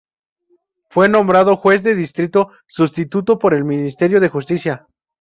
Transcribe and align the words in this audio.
Fue 0.89 1.09
nombrado 1.09 1.57
Juez 1.57 1.83
de 1.83 1.93
Distrito 1.93 2.49
Sustituto 2.65 3.37
por 3.37 3.53
el 3.53 3.65
Ministerio 3.65 4.19
de 4.19 4.29
Justicia. 4.29 4.87